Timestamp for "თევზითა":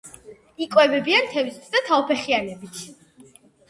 1.35-1.77